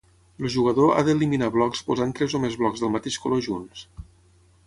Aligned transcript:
El 0.43 0.45
jugador 0.53 0.93
ha 0.93 1.03
d'eliminar 1.09 1.49
blocs 1.57 1.83
posant 1.89 2.15
tres 2.21 2.35
o 2.39 2.43
més 2.47 2.57
blocs 2.63 2.83
del 2.85 2.93
mateix 2.97 3.21
color 3.27 3.47
junts. 3.49 3.87